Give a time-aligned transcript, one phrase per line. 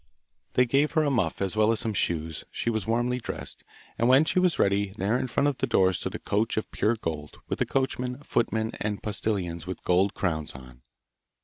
[0.53, 3.63] They gave her a muff as well as some shoes; she was warmly dressed,
[3.99, 6.71] and when she was ready, there in front of the door stood a coach of
[6.71, 10.81] pure gold, with a coachman, footmen and postilions with gold crowns on.